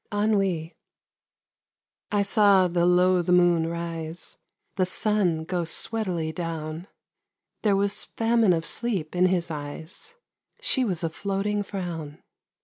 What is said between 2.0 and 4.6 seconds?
I saw the loath moon rise,